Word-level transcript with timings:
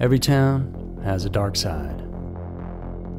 Every 0.00 0.18
town 0.18 0.98
has 1.04 1.26
a 1.26 1.28
dark 1.28 1.56
side. 1.56 2.02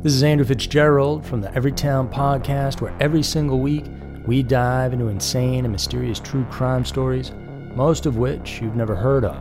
This 0.01 0.15
is 0.15 0.23
Andrew 0.23 0.47
Fitzgerald 0.47 1.23
from 1.23 1.39
the 1.39 1.49
Everytown 1.49 2.11
podcast, 2.11 2.81
where 2.81 2.97
every 2.99 3.21
single 3.21 3.59
week 3.59 3.85
we 4.25 4.41
dive 4.41 4.91
into 4.91 5.07
insane 5.07 5.63
and 5.63 5.71
mysterious 5.71 6.19
true 6.19 6.43
crime 6.45 6.83
stories, 6.83 7.33
most 7.75 8.07
of 8.07 8.17
which 8.17 8.63
you've 8.63 8.75
never 8.75 8.95
heard 8.95 9.23
of. 9.23 9.37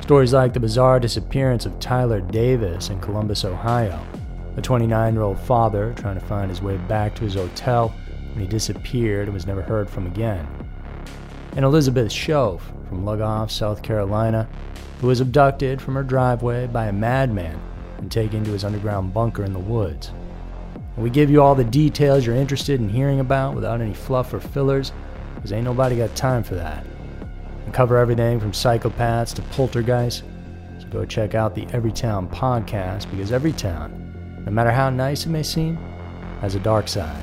Stories 0.00 0.32
like 0.32 0.54
the 0.54 0.60
bizarre 0.60 0.98
disappearance 0.98 1.66
of 1.66 1.78
Tyler 1.78 2.22
Davis 2.22 2.88
in 2.88 3.00
Columbus, 3.00 3.44
Ohio, 3.44 4.02
a 4.56 4.62
29 4.62 5.12
year 5.12 5.24
old 5.24 5.38
father 5.38 5.92
trying 5.98 6.18
to 6.18 6.24
find 6.24 6.48
his 6.48 6.62
way 6.62 6.78
back 6.88 7.14
to 7.16 7.24
his 7.24 7.34
hotel 7.34 7.94
when 8.32 8.40
he 8.40 8.46
disappeared 8.46 9.28
and 9.28 9.34
was 9.34 9.46
never 9.46 9.60
heard 9.60 9.90
from 9.90 10.06
again, 10.06 10.48
and 11.54 11.66
Elizabeth 11.66 12.08
Shoaf 12.08 12.62
from 12.88 13.04
Lugoff, 13.04 13.50
South 13.50 13.82
Carolina, 13.82 14.48
who 15.00 15.06
was 15.06 15.20
abducted 15.20 15.80
from 15.80 15.94
her 15.94 16.02
driveway 16.02 16.66
by 16.66 16.86
a 16.86 16.92
madman 16.92 17.60
and 17.98 18.10
taken 18.10 18.44
to 18.44 18.52
his 18.52 18.64
underground 18.64 19.12
bunker 19.12 19.44
in 19.44 19.52
the 19.52 19.58
woods. 19.58 20.10
We 20.96 21.10
give 21.10 21.30
you 21.30 21.42
all 21.42 21.54
the 21.54 21.64
details 21.64 22.24
you're 22.24 22.34
interested 22.34 22.80
in 22.80 22.88
hearing 22.88 23.20
about 23.20 23.54
without 23.54 23.82
any 23.82 23.92
fluff 23.92 24.32
or 24.32 24.40
fillers, 24.40 24.92
because 25.34 25.52
ain't 25.52 25.64
nobody 25.64 25.96
got 25.96 26.16
time 26.16 26.42
for 26.42 26.54
that. 26.54 26.86
And 27.64 27.74
cover 27.74 27.98
everything 27.98 28.40
from 28.40 28.52
psychopaths 28.52 29.34
to 29.34 29.42
poltergeists. 29.42 30.22
So 30.78 30.88
go 30.88 31.04
check 31.04 31.34
out 31.34 31.54
the 31.54 31.66
Everytown 31.66 32.30
podcast, 32.30 33.10
because 33.10 33.32
every 33.32 33.52
town, 33.52 34.42
no 34.46 34.52
matter 34.52 34.70
how 34.70 34.88
nice 34.88 35.26
it 35.26 35.30
may 35.30 35.42
seem, 35.42 35.76
has 36.40 36.54
a 36.54 36.60
dark 36.60 36.88
side. 36.88 37.22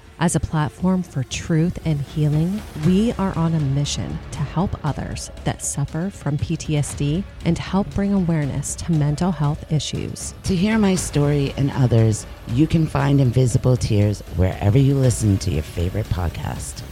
As 0.21 0.35
a 0.35 0.39
platform 0.39 1.01
for 1.01 1.23
truth 1.23 1.79
and 1.83 1.99
healing, 1.99 2.61
we 2.85 3.11
are 3.13 3.35
on 3.35 3.55
a 3.55 3.59
mission 3.59 4.19
to 4.29 4.37
help 4.37 4.69
others 4.85 5.31
that 5.45 5.63
suffer 5.63 6.11
from 6.11 6.37
PTSD 6.37 7.23
and 7.43 7.57
help 7.57 7.89
bring 7.95 8.13
awareness 8.13 8.75
to 8.75 8.91
mental 8.91 9.31
health 9.31 9.71
issues. 9.71 10.35
To 10.43 10.55
hear 10.55 10.77
my 10.77 10.93
story 10.93 11.55
and 11.57 11.71
others, 11.71 12.27
you 12.49 12.67
can 12.67 12.85
find 12.85 13.19
Invisible 13.19 13.75
Tears 13.75 14.21
wherever 14.35 14.77
you 14.77 14.93
listen 14.93 15.39
to 15.39 15.49
your 15.49 15.63
favorite 15.63 16.05
podcast. 16.05 16.83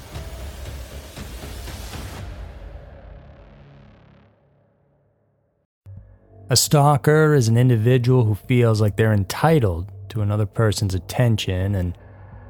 A 6.49 6.55
stalker 6.55 7.36
is 7.36 7.47
an 7.47 7.58
individual 7.58 8.23
who 8.23 8.33
feels 8.33 8.81
like 8.81 8.95
they're 8.95 9.14
entitled 9.14 9.86
to 10.09 10.21
another 10.21 10.47
person's 10.47 10.95
attention 10.95 11.75
and 11.75 11.95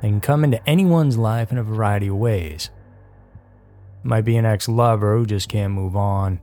they 0.02 0.10
can 0.10 0.22
come 0.22 0.44
into 0.44 0.68
anyone's 0.68 1.18
life 1.18 1.52
in 1.52 1.58
a 1.58 1.64
variety 1.64 2.08
of 2.08 2.16
ways. 2.16 2.70
It 4.04 4.08
might 4.08 4.26
be 4.26 4.38
an 4.38 4.46
ex 4.46 4.70
lover 4.70 5.18
who 5.18 5.26
just 5.26 5.50
can't 5.50 5.74
move 5.74 5.96
on. 5.96 6.40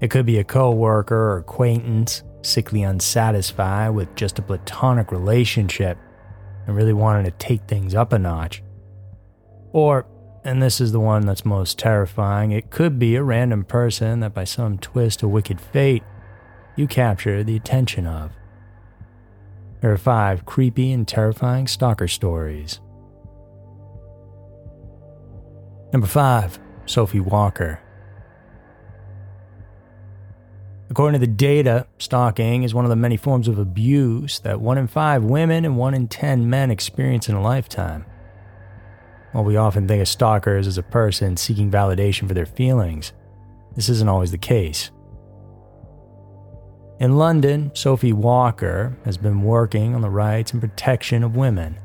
It 0.00 0.10
could 0.10 0.26
be 0.26 0.38
a 0.38 0.44
coworker 0.44 1.16
or 1.16 1.38
acquaintance 1.38 2.22
sickly 2.42 2.82
unsatisfied 2.82 3.94
with 3.94 4.14
just 4.14 4.38
a 4.38 4.42
platonic 4.42 5.10
relationship 5.10 5.98
and 6.66 6.76
really 6.76 6.92
wanting 6.92 7.24
to 7.24 7.30
take 7.32 7.62
things 7.62 7.94
up 7.94 8.12
a 8.12 8.18
notch. 8.18 8.62
Or, 9.72 10.06
and 10.44 10.62
this 10.62 10.80
is 10.80 10.92
the 10.92 11.00
one 11.00 11.26
that's 11.26 11.44
most 11.44 11.78
terrifying, 11.78 12.52
it 12.52 12.70
could 12.70 12.98
be 12.98 13.16
a 13.16 13.22
random 13.22 13.64
person 13.64 14.20
that 14.20 14.34
by 14.34 14.44
some 14.44 14.78
twist 14.78 15.22
of 15.22 15.30
wicked 15.30 15.60
fate 15.60 16.02
you 16.76 16.86
capture 16.86 17.42
the 17.42 17.56
attention 17.56 18.06
of. 18.06 18.32
Here 19.80 19.92
are 19.92 19.98
five 19.98 20.44
creepy 20.46 20.92
and 20.92 21.06
terrifying 21.06 21.66
stalker 21.66 22.08
stories. 22.08 22.80
Number 25.92 26.06
5. 26.06 26.58
Sophie 26.86 27.20
Walker. 27.20 27.80
According 30.90 31.20
to 31.20 31.26
the 31.26 31.32
data, 31.32 31.86
stalking 31.98 32.62
is 32.62 32.74
one 32.74 32.84
of 32.84 32.88
the 32.88 32.96
many 32.96 33.16
forms 33.16 33.48
of 33.48 33.58
abuse 33.58 34.38
that 34.40 34.60
1 34.60 34.78
in 34.78 34.86
5 34.86 35.24
women 35.24 35.64
and 35.64 35.76
1 35.76 35.94
in 35.94 36.08
10 36.08 36.48
men 36.48 36.70
experience 36.70 37.28
in 37.28 37.34
a 37.34 37.42
lifetime. 37.42 38.04
While 39.32 39.44
we 39.44 39.56
often 39.56 39.86
think 39.86 40.00
of 40.00 40.08
stalkers 40.08 40.66
as 40.66 40.78
a 40.78 40.82
person 40.82 41.36
seeking 41.36 41.70
validation 41.70 42.26
for 42.28 42.34
their 42.34 42.46
feelings, 42.46 43.12
this 43.74 43.88
isn't 43.88 44.08
always 44.08 44.30
the 44.30 44.38
case. 44.38 44.90
In 46.98 47.16
London, 47.16 47.70
Sophie 47.74 48.12
Walker 48.12 48.96
has 49.04 49.18
been 49.18 49.42
working 49.42 49.94
on 49.94 50.00
the 50.00 50.08
rights 50.08 50.52
and 50.52 50.60
protection 50.62 51.22
of 51.22 51.36
women. 51.36 51.78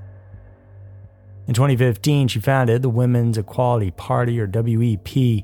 In 1.47 1.53
2015, 1.53 2.27
she 2.27 2.39
founded 2.39 2.81
the 2.81 2.89
Women's 2.89 3.37
Equality 3.37 3.91
Party, 3.91 4.39
or 4.39 4.47
WEP, 4.47 5.43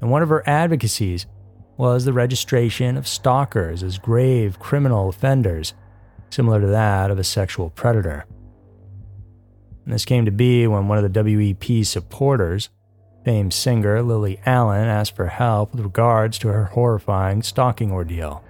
and 0.00 0.10
one 0.10 0.22
of 0.22 0.28
her 0.28 0.48
advocacies 0.48 1.26
was 1.76 2.04
the 2.04 2.12
registration 2.12 2.96
of 2.96 3.08
stalkers 3.08 3.82
as 3.82 3.98
grave 3.98 4.58
criminal 4.58 5.08
offenders, 5.08 5.74
similar 6.30 6.60
to 6.60 6.66
that 6.68 7.10
of 7.10 7.18
a 7.18 7.24
sexual 7.24 7.70
predator. 7.70 8.24
And 9.84 9.92
this 9.92 10.04
came 10.04 10.24
to 10.24 10.30
be 10.30 10.66
when 10.66 10.88
one 10.88 10.98
of 10.98 11.12
the 11.12 11.22
WEP's 11.22 11.88
supporters, 11.88 12.70
famed 13.24 13.52
singer 13.52 14.02
Lily 14.02 14.40
Allen, 14.46 14.86
asked 14.86 15.16
for 15.16 15.26
help 15.26 15.72
with 15.72 15.80
regards 15.80 16.38
to 16.38 16.48
her 16.48 16.66
horrifying 16.66 17.42
stalking 17.42 17.92
ordeal. 17.92 18.42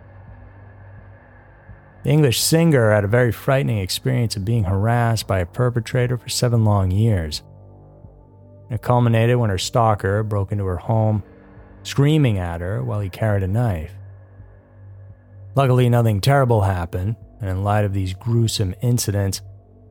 The 2.06 2.12
English 2.12 2.40
singer 2.40 2.92
had 2.92 3.02
a 3.02 3.08
very 3.08 3.32
frightening 3.32 3.78
experience 3.78 4.36
of 4.36 4.44
being 4.44 4.62
harassed 4.62 5.26
by 5.26 5.40
a 5.40 5.44
perpetrator 5.44 6.16
for 6.16 6.28
seven 6.28 6.64
long 6.64 6.92
years. 6.92 7.42
It 8.70 8.80
culminated 8.80 9.38
when 9.38 9.50
her 9.50 9.58
stalker 9.58 10.22
broke 10.22 10.52
into 10.52 10.66
her 10.66 10.76
home, 10.76 11.24
screaming 11.82 12.38
at 12.38 12.60
her 12.60 12.80
while 12.84 13.00
he 13.00 13.08
carried 13.08 13.42
a 13.42 13.48
knife. 13.48 13.92
Luckily, 15.56 15.88
nothing 15.88 16.20
terrible 16.20 16.60
happened, 16.60 17.16
and 17.40 17.50
in 17.50 17.64
light 17.64 17.84
of 17.84 17.92
these 17.92 18.14
gruesome 18.14 18.76
incidents, 18.82 19.42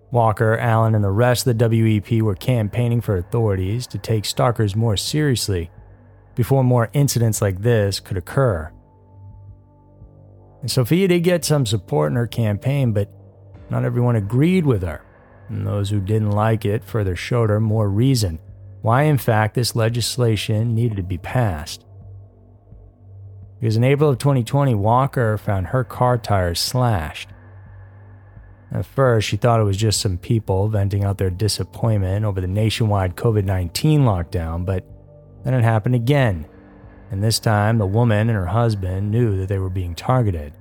Walker, 0.09 0.57
Allen, 0.57 0.95
and 0.95 1.03
the 1.03 1.11
rest 1.11 1.45
of 1.45 1.57
the 1.57 1.67
WEP 1.67 2.21
were 2.21 2.35
campaigning 2.35 3.01
for 3.01 3.17
authorities 3.17 3.87
to 3.87 3.97
take 3.97 4.23
stalkers 4.23 4.73
more 4.73 4.95
seriously 4.95 5.69
before 6.33 6.63
more 6.63 6.89
incidents 6.93 7.41
like 7.41 7.59
this 7.59 7.99
could 7.99 8.15
occur. 8.15 8.71
And 10.65 10.71
Sophia 10.71 11.07
did 11.07 11.19
get 11.19 11.45
some 11.45 11.67
support 11.67 12.11
in 12.11 12.15
her 12.15 12.25
campaign, 12.25 12.91
but 12.91 13.07
not 13.69 13.85
everyone 13.85 14.15
agreed 14.15 14.65
with 14.65 14.81
her. 14.81 15.05
And 15.47 15.67
those 15.67 15.91
who 15.91 15.99
didn't 16.01 16.31
like 16.31 16.65
it 16.65 16.83
further 16.83 17.15
showed 17.15 17.51
her 17.51 17.59
more 17.59 17.87
reason 17.87 18.39
why, 18.81 19.03
in 19.03 19.19
fact, 19.19 19.53
this 19.53 19.75
legislation 19.75 20.73
needed 20.73 20.97
to 20.97 21.03
be 21.03 21.19
passed. 21.19 21.85
Because 23.59 23.77
in 23.77 23.83
April 23.83 24.09
of 24.09 24.17
2020, 24.17 24.73
Walker 24.73 25.37
found 25.37 25.67
her 25.67 25.83
car 25.83 26.17
tires 26.17 26.59
slashed. 26.59 27.29
At 28.71 28.87
first, 28.87 29.27
she 29.27 29.37
thought 29.37 29.59
it 29.59 29.65
was 29.65 29.77
just 29.77 30.01
some 30.01 30.17
people 30.17 30.67
venting 30.67 31.03
out 31.03 31.19
their 31.19 31.29
disappointment 31.29 32.25
over 32.25 32.41
the 32.41 32.47
nationwide 32.47 33.15
COVID 33.15 33.45
19 33.45 34.01
lockdown, 34.01 34.65
but 34.65 34.83
then 35.43 35.53
it 35.53 35.63
happened 35.63 35.93
again 35.93 36.47
and 37.11 37.23
this 37.23 37.39
time 37.39 37.77
the 37.77 37.85
woman 37.85 38.29
and 38.29 38.37
her 38.37 38.47
husband 38.47 39.11
knew 39.11 39.37
that 39.37 39.47
they 39.47 39.59
were 39.59 39.69
being 39.69 39.95
targeted. 39.95 40.53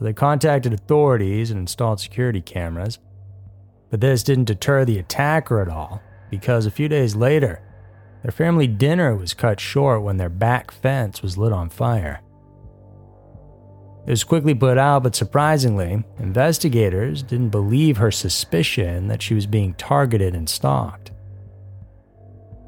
They 0.00 0.14
contacted 0.14 0.72
authorities 0.72 1.50
and 1.50 1.60
installed 1.60 2.00
security 2.00 2.40
cameras, 2.40 2.98
but 3.90 4.00
this 4.00 4.22
didn't 4.22 4.44
deter 4.44 4.84
the 4.84 4.98
attacker 4.98 5.60
at 5.60 5.68
all 5.68 6.00
because 6.30 6.64
a 6.64 6.70
few 6.70 6.88
days 6.88 7.14
later, 7.14 7.60
their 8.22 8.32
family 8.32 8.66
dinner 8.66 9.14
was 9.14 9.34
cut 9.34 9.60
short 9.60 10.02
when 10.02 10.16
their 10.16 10.30
back 10.30 10.70
fence 10.70 11.22
was 11.22 11.36
lit 11.36 11.52
on 11.52 11.68
fire. 11.68 12.20
It 14.06 14.10
was 14.10 14.24
quickly 14.24 14.54
put 14.54 14.78
out, 14.78 15.02
but 15.02 15.14
surprisingly, 15.14 16.02
investigators 16.18 17.22
didn't 17.22 17.50
believe 17.50 17.98
her 17.98 18.10
suspicion 18.10 19.08
that 19.08 19.20
she 19.20 19.34
was 19.34 19.46
being 19.46 19.74
targeted 19.74 20.34
and 20.34 20.48
stalked. 20.48 21.10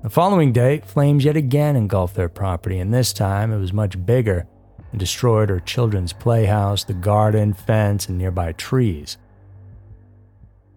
The 0.02 0.11
following 0.11 0.52
day, 0.52 0.82
flames 0.85 1.25
yet 1.25 1.37
again 1.37 1.76
engulfed 1.76 2.17
their 2.17 2.28
property, 2.28 2.78
and 2.78 2.93
this 2.93 3.12
time 3.12 3.52
it 3.52 3.58
was 3.58 3.73
much 3.73 4.05
bigger 4.05 4.46
and 4.92 5.00
destroyed 5.00 5.48
her 5.48 5.58
children's 5.58 6.12
playhouse, 6.12 6.84
the 6.84 6.94
garden, 6.94 7.52
fence, 7.52 8.08
and 8.08 8.18
nearby 8.18 8.52
trees. 8.52 9.16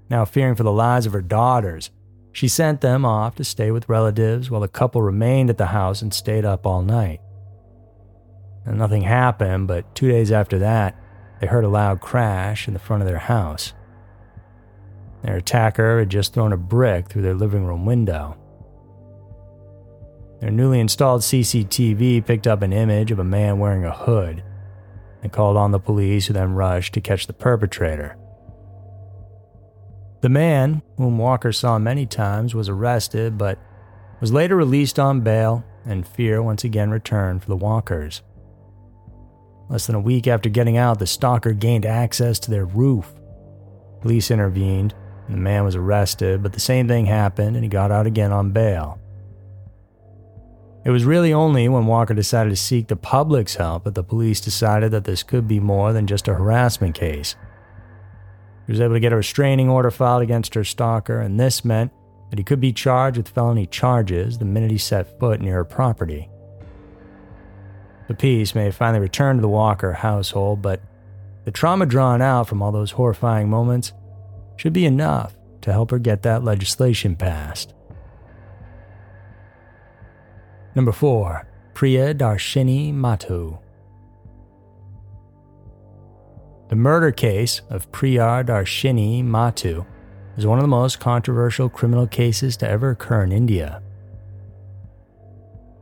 Now, 0.09 0.25
fearing 0.25 0.55
for 0.55 0.63
the 0.63 0.71
lives 0.71 1.05
of 1.05 1.13
her 1.13 1.21
daughters, 1.21 1.91
she 2.31 2.47
sent 2.47 2.81
them 2.81 3.05
off 3.05 3.35
to 3.35 3.43
stay 3.43 3.71
with 3.71 3.89
relatives 3.89 4.49
while 4.49 4.61
the 4.61 4.67
couple 4.67 5.01
remained 5.01 5.49
at 5.49 5.57
the 5.57 5.67
house 5.67 6.01
and 6.01 6.13
stayed 6.13 6.45
up 6.45 6.65
all 6.65 6.81
night. 6.81 7.21
And 8.65 8.77
nothing 8.77 9.03
happened, 9.03 9.67
but 9.67 9.93
two 9.95 10.09
days 10.09 10.31
after 10.31 10.59
that, 10.59 10.99
they 11.39 11.47
heard 11.47 11.63
a 11.63 11.69
loud 11.69 12.01
crash 12.01 12.67
in 12.67 12.73
the 12.73 12.79
front 12.79 13.03
of 13.03 13.07
their 13.07 13.19
house. 13.19 13.73
Their 15.23 15.37
attacker 15.37 15.99
had 15.99 16.09
just 16.09 16.33
thrown 16.33 16.53
a 16.53 16.57
brick 16.57 17.09
through 17.09 17.23
their 17.23 17.33
living 17.33 17.65
room 17.65 17.85
window. 17.85 18.37
Their 20.45 20.51
newly 20.51 20.79
installed 20.79 21.21
CCTV 21.21 22.23
picked 22.23 22.45
up 22.45 22.61
an 22.61 22.71
image 22.71 23.09
of 23.09 23.17
a 23.17 23.23
man 23.23 23.57
wearing 23.57 23.83
a 23.83 23.91
hood 23.91 24.43
and 25.23 25.33
called 25.33 25.57
on 25.57 25.71
the 25.71 25.79
police, 25.79 26.27
who 26.27 26.33
then 26.33 26.53
rushed 26.53 26.93
to 26.93 27.01
catch 27.01 27.25
the 27.25 27.33
perpetrator. 27.33 28.15
The 30.21 30.29
man, 30.29 30.83
whom 30.97 31.17
Walker 31.17 31.51
saw 31.51 31.79
many 31.79 32.05
times, 32.05 32.53
was 32.53 32.69
arrested 32.69 33.39
but 33.39 33.57
was 34.21 34.31
later 34.31 34.55
released 34.55 34.99
on 34.99 35.21
bail, 35.21 35.65
and 35.83 36.07
fear 36.07 36.43
once 36.43 36.63
again 36.63 36.91
returned 36.91 37.41
for 37.41 37.49
the 37.49 37.55
Walkers. 37.55 38.21
Less 39.67 39.87
than 39.87 39.95
a 39.95 39.99
week 39.99 40.27
after 40.27 40.49
getting 40.49 40.77
out, 40.77 40.99
the 40.99 41.07
stalker 41.07 41.53
gained 41.53 41.87
access 41.87 42.37
to 42.41 42.51
their 42.51 42.65
roof. 42.65 43.11
Police 44.01 44.29
intervened, 44.29 44.93
and 45.25 45.37
the 45.37 45.41
man 45.41 45.63
was 45.63 45.75
arrested, 45.75 46.43
but 46.43 46.53
the 46.53 46.59
same 46.59 46.87
thing 46.87 47.07
happened 47.07 47.55
and 47.55 47.65
he 47.65 47.67
got 47.67 47.89
out 47.89 48.05
again 48.05 48.31
on 48.31 48.51
bail. 48.51 48.99
It 50.85 50.91
was 50.91 51.03
really 51.03 51.33
only 51.33 51.67
when 51.67 51.87
Walker 51.87 52.13
decided 52.13 52.51
to 52.51 52.55
seek 52.55 52.87
the 52.87 52.95
public's 52.95 53.55
help 53.55 53.85
that 53.85 53.95
the 53.95 54.03
police 54.03 54.39
decided 54.39 54.91
that 54.91 55.03
this 55.03 55.23
could 55.23 55.47
be 55.47 55.59
more 55.59 55.91
than 55.91 56.05
just 56.05 56.27
a 56.27 56.35
harassment 56.35 56.93
case. 56.93 57.35
He 58.67 58.71
was 58.71 58.79
able 58.79 58.93
to 58.93 58.99
get 58.99 59.11
a 59.11 59.15
restraining 59.15 59.67
order 59.67 59.89
filed 59.89 60.21
against 60.21 60.53
her 60.53 60.63
stalker, 60.63 61.19
and 61.19 61.39
this 61.39 61.65
meant 61.65 61.91
that 62.29 62.37
he 62.37 62.45
could 62.45 62.59
be 62.59 62.71
charged 62.71 63.17
with 63.17 63.29
felony 63.29 63.65
charges 63.65 64.37
the 64.37 64.45
minute 64.45 64.69
he 64.69 64.77
set 64.77 65.19
foot 65.19 65.41
near 65.41 65.55
her 65.55 65.65
property. 65.65 66.29
The 68.07 68.13
peace 68.13 68.53
may 68.53 68.65
have 68.65 68.75
finally 68.75 69.01
returned 69.01 69.39
to 69.39 69.41
the 69.41 69.49
Walker 69.49 69.91
household, 69.93 70.61
but 70.61 70.81
the 71.45 71.51
trauma 71.51 71.87
drawn 71.87 72.21
out 72.21 72.47
from 72.47 72.61
all 72.61 72.71
those 72.71 72.91
horrifying 72.91 73.49
moments 73.49 73.91
should 74.57 74.73
be 74.73 74.85
enough 74.85 75.35
to 75.61 75.71
help 75.71 75.89
her 75.89 75.97
get 75.97 76.21
that 76.21 76.43
legislation 76.43 77.15
passed. 77.15 77.73
Number 80.75 80.91
4. 80.91 81.47
Priya 81.73 82.13
Darshini 82.13 82.93
Mattoo. 82.93 83.59
The 86.67 86.75
murder 86.75 87.11
case 87.11 87.61
of 87.69 87.89
Priya 87.93 88.43
Darshini 88.45 89.23
Mattoo 89.23 89.85
is 90.35 90.45
one 90.45 90.57
of 90.57 90.63
the 90.63 90.67
most 90.67 90.99
controversial 90.99 91.69
criminal 91.69 92.07
cases 92.07 92.57
to 92.57 92.69
ever 92.69 92.89
occur 92.89 93.23
in 93.23 93.31
India. 93.31 93.81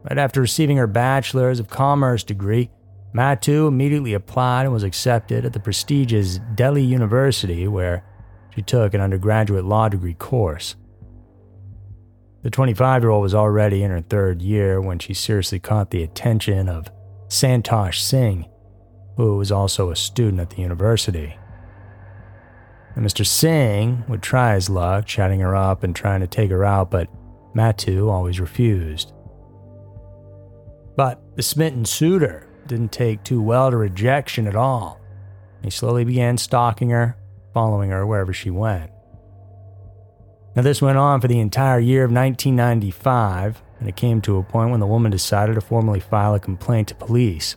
Right 0.03 0.19
after 0.19 0.41
receiving 0.41 0.77
her 0.77 0.85
Bachelor's 0.85 1.59
of 1.59 1.69
Commerce 1.69 2.23
degree, 2.23 2.69
Mattoo 3.13 3.65
immediately 3.65 4.13
applied 4.13 4.65
and 4.65 4.73
was 4.73 4.83
accepted 4.83 5.43
at 5.43 5.53
the 5.53 5.59
prestigious 5.59 6.39
Delhi 6.53 6.83
University, 6.83 7.67
where 7.67 8.03
she 8.53 8.61
took 8.61 8.93
an 8.93 9.01
undergraduate 9.01 9.65
law 9.65 9.89
degree 9.89 10.13
course. 10.13 10.75
The 12.43 12.49
25 12.49 13.03
year 13.03 13.09
old 13.09 13.21
was 13.21 13.33
already 13.33 13.83
in 13.83 13.91
her 13.91 14.01
third 14.01 14.41
year 14.41 14.81
when 14.81 14.99
she 14.99 15.13
seriously 15.13 15.59
caught 15.59 15.91
the 15.91 16.03
attention 16.03 16.67
of 16.67 16.91
Santosh 17.29 17.99
Singh, 17.99 18.45
who 19.15 19.37
was 19.37 19.51
also 19.51 19.89
a 19.89 19.95
student 19.95 20.41
at 20.41 20.49
the 20.49 20.61
university. 20.61 21.37
And 22.95 23.05
Mr. 23.05 23.25
Singh 23.25 24.03
would 24.09 24.21
try 24.21 24.55
his 24.55 24.69
luck, 24.69 25.05
chatting 25.05 25.39
her 25.39 25.55
up 25.55 25.83
and 25.83 25.95
trying 25.95 26.19
to 26.19 26.27
take 26.27 26.51
her 26.51 26.65
out, 26.65 26.91
but 26.91 27.07
Mattoo 27.55 28.09
always 28.09 28.41
refused. 28.41 29.13
But 30.97 31.21
the 31.35 31.41
smitten 31.41 31.85
suitor 31.85 32.47
didn't 32.67 32.91
take 32.91 33.23
too 33.23 33.41
well 33.41 33.71
to 33.71 33.77
rejection 33.77 34.47
at 34.47 34.55
all. 34.55 34.99
He 35.63 35.69
slowly 35.69 36.03
began 36.03 36.37
stalking 36.37 36.89
her, 36.89 37.17
following 37.53 37.91
her 37.91 38.05
wherever 38.05 38.33
she 38.33 38.49
went. 38.49 38.92
Now, 40.55 40.61
this 40.61 40.81
went 40.81 40.99
on 40.99 41.19
for 41.19 41.27
the 41.27 41.39
entire 41.39 41.79
year 41.79 42.03
of 42.03 42.11
1995, 42.11 43.63
and 43.79 43.89
it 43.89 43.95
came 43.95 44.21
to 44.21 44.37
a 44.37 44.43
point 44.43 44.69
when 44.69 44.79
the 44.79 44.87
woman 44.87 45.11
decided 45.11 45.55
to 45.55 45.61
formally 45.61 45.99
file 45.99 46.35
a 46.35 46.39
complaint 46.39 46.89
to 46.89 46.95
police. 46.95 47.55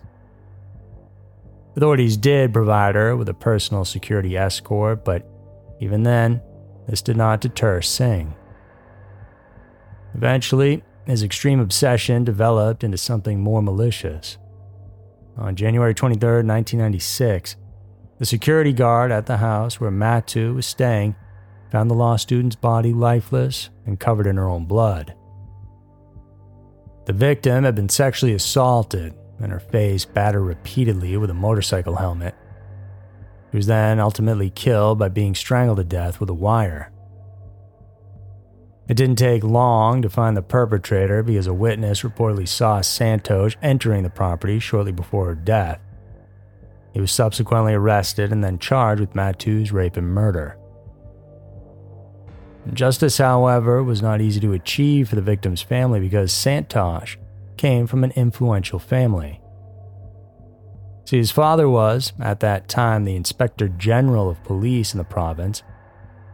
Authorities 1.76 2.16
did 2.16 2.54
provide 2.54 2.94
her 2.94 3.14
with 3.14 3.28
a 3.28 3.34
personal 3.34 3.84
security 3.84 4.34
escort, 4.34 5.04
but 5.04 5.28
even 5.78 6.04
then, 6.04 6.40
this 6.88 7.02
did 7.02 7.18
not 7.18 7.42
deter 7.42 7.82
Singh. 7.82 8.34
Eventually, 10.14 10.82
his 11.04 11.22
extreme 11.22 11.60
obsession 11.60 12.24
developed 12.24 12.82
into 12.82 12.96
something 12.96 13.40
more 13.40 13.62
malicious. 13.62 14.38
On 15.36 15.54
January 15.54 15.92
23, 15.92 16.26
1996, 16.28 17.56
the 18.18 18.24
security 18.24 18.72
guard 18.72 19.12
at 19.12 19.26
the 19.26 19.36
house 19.36 19.78
where 19.78 19.90
Mattoo 19.90 20.54
was 20.54 20.64
staying 20.64 21.14
found 21.70 21.90
the 21.90 21.94
law 21.94 22.16
student's 22.16 22.56
body 22.56 22.92
lifeless 22.92 23.70
and 23.86 24.00
covered 24.00 24.26
in 24.26 24.36
her 24.36 24.48
own 24.48 24.64
blood. 24.66 25.14
The 27.06 27.12
victim 27.12 27.64
had 27.64 27.74
been 27.74 27.88
sexually 27.88 28.34
assaulted 28.34 29.14
and 29.38 29.52
her 29.52 29.60
face 29.60 30.04
battered 30.04 30.42
repeatedly 30.42 31.16
with 31.16 31.30
a 31.30 31.34
motorcycle 31.34 31.96
helmet. 31.96 32.34
She 33.50 33.58
was 33.58 33.66
then 33.66 34.00
ultimately 34.00 34.50
killed 34.50 34.98
by 34.98 35.08
being 35.08 35.34
strangled 35.34 35.78
to 35.78 35.84
death 35.84 36.20
with 36.20 36.30
a 36.30 36.34
wire. 36.34 36.92
It 38.88 38.96
didn't 38.96 39.16
take 39.16 39.42
long 39.42 40.02
to 40.02 40.08
find 40.08 40.36
the 40.36 40.42
perpetrator 40.42 41.22
because 41.22 41.46
a 41.46 41.54
witness 41.54 42.02
reportedly 42.02 42.46
saw 42.46 42.80
Santosh 42.80 43.56
entering 43.60 44.04
the 44.04 44.10
property 44.10 44.58
shortly 44.58 44.92
before 44.92 45.26
her 45.26 45.34
death. 45.34 45.80
He 46.92 47.00
was 47.00 47.10
subsequently 47.10 47.74
arrested 47.74 48.32
and 48.32 48.42
then 48.42 48.58
charged 48.58 49.00
with 49.00 49.14
Mattoo's 49.14 49.72
rape 49.72 49.96
and 49.96 50.08
murder. 50.08 50.56
Justice, 52.72 53.18
however, 53.18 53.82
was 53.82 54.02
not 54.02 54.20
easy 54.20 54.40
to 54.40 54.52
achieve 54.52 55.08
for 55.08 55.16
the 55.16 55.22
victim's 55.22 55.62
family 55.62 56.00
because 56.00 56.32
Santosh 56.32 57.16
came 57.56 57.86
from 57.86 58.04
an 58.04 58.12
influential 58.16 58.78
family. 58.78 59.40
See, 61.04 61.18
his 61.18 61.30
father 61.30 61.68
was, 61.68 62.12
at 62.18 62.40
that 62.40 62.68
time, 62.68 63.04
the 63.04 63.14
Inspector 63.14 63.68
General 63.68 64.28
of 64.28 64.42
Police 64.42 64.92
in 64.92 64.98
the 64.98 65.04
province, 65.04 65.62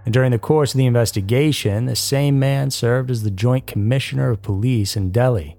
and 0.04 0.12
during 0.12 0.32
the 0.32 0.38
course 0.38 0.72
of 0.72 0.78
the 0.78 0.86
investigation, 0.86 1.84
the 1.84 1.94
same 1.94 2.38
man 2.38 2.70
served 2.70 3.10
as 3.10 3.22
the 3.22 3.30
Joint 3.30 3.66
Commissioner 3.66 4.30
of 4.30 4.42
Police 4.42 4.96
in 4.96 5.12
Delhi. 5.12 5.56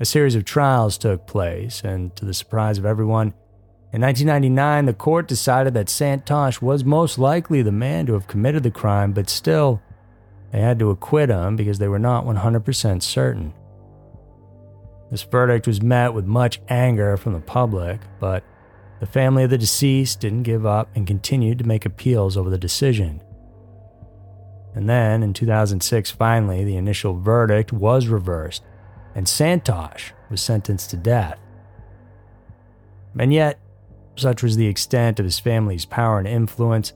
A 0.00 0.04
series 0.04 0.34
of 0.34 0.44
trials 0.44 0.98
took 0.98 1.26
place, 1.26 1.82
and 1.84 2.16
to 2.16 2.24
the 2.24 2.34
surprise 2.34 2.78
of 2.78 2.86
everyone, 2.86 3.34
in 3.94 4.00
1999, 4.00 4.86
the 4.86 4.92
court 4.92 5.28
decided 5.28 5.72
that 5.74 5.86
Santosh 5.86 6.60
was 6.60 6.84
most 6.84 7.16
likely 7.16 7.62
the 7.62 7.70
man 7.70 8.06
to 8.06 8.14
have 8.14 8.26
committed 8.26 8.64
the 8.64 8.72
crime, 8.72 9.12
but 9.12 9.30
still, 9.30 9.80
they 10.50 10.60
had 10.60 10.80
to 10.80 10.90
acquit 10.90 11.30
him 11.30 11.54
because 11.54 11.78
they 11.78 11.86
were 11.86 12.00
not 12.00 12.24
100% 12.24 13.02
certain. 13.04 13.54
This 15.12 15.22
verdict 15.22 15.68
was 15.68 15.80
met 15.80 16.12
with 16.12 16.24
much 16.26 16.60
anger 16.68 17.16
from 17.16 17.34
the 17.34 17.40
public, 17.40 18.00
but 18.18 18.42
the 18.98 19.06
family 19.06 19.44
of 19.44 19.50
the 19.50 19.58
deceased 19.58 20.18
didn't 20.18 20.42
give 20.42 20.66
up 20.66 20.88
and 20.96 21.06
continued 21.06 21.58
to 21.60 21.64
make 21.64 21.86
appeals 21.86 22.36
over 22.36 22.50
the 22.50 22.58
decision. 22.58 23.20
And 24.74 24.90
then, 24.90 25.22
in 25.22 25.32
2006, 25.32 26.10
finally, 26.10 26.64
the 26.64 26.76
initial 26.76 27.20
verdict 27.20 27.72
was 27.72 28.08
reversed, 28.08 28.64
and 29.14 29.26
Santosh 29.26 30.10
was 30.30 30.40
sentenced 30.40 30.90
to 30.90 30.96
death. 30.96 31.38
And 33.16 33.32
yet, 33.32 33.60
such 34.16 34.42
was 34.42 34.56
the 34.56 34.66
extent 34.66 35.18
of 35.18 35.24
his 35.24 35.38
family's 35.38 35.84
power 35.84 36.18
and 36.18 36.28
influence 36.28 36.92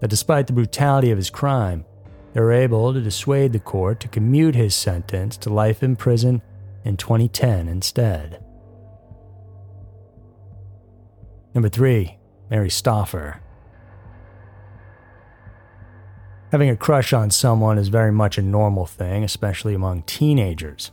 that 0.00 0.08
despite 0.08 0.46
the 0.46 0.52
brutality 0.52 1.10
of 1.10 1.18
his 1.18 1.30
crime, 1.30 1.84
they 2.32 2.40
were 2.40 2.52
able 2.52 2.92
to 2.92 3.00
dissuade 3.00 3.52
the 3.52 3.60
court 3.60 4.00
to 4.00 4.08
commute 4.08 4.54
his 4.54 4.74
sentence 4.74 5.36
to 5.38 5.52
life 5.52 5.82
in 5.82 5.96
prison 5.96 6.42
in 6.84 6.96
2010 6.96 7.68
instead. 7.68 8.42
Number 11.54 11.68
3. 11.68 12.18
Mary 12.50 12.70
Stauffer. 12.70 13.40
Having 16.50 16.70
a 16.70 16.76
crush 16.76 17.12
on 17.12 17.30
someone 17.30 17.78
is 17.78 17.88
very 17.88 18.12
much 18.12 18.38
a 18.38 18.42
normal 18.42 18.86
thing, 18.86 19.24
especially 19.24 19.74
among 19.74 20.02
teenagers. 20.02 20.92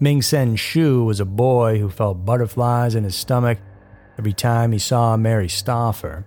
Ming 0.00 0.22
Sen 0.22 0.56
Shiue 0.56 1.04
was 1.04 1.20
a 1.20 1.24
boy 1.24 1.78
who 1.78 1.88
felt 1.88 2.24
butterflies 2.24 2.94
in 2.94 3.04
his 3.04 3.14
stomach 3.14 3.58
every 4.18 4.32
time 4.32 4.72
he 4.72 4.78
saw 4.78 5.16
Mary 5.16 5.48
Stauffer. 5.48 6.26